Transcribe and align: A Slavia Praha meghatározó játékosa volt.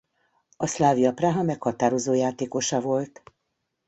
A 0.57 0.65
Slavia 0.67 1.11
Praha 1.11 1.41
meghatározó 1.43 2.13
játékosa 2.13 2.81
volt. 2.81 3.23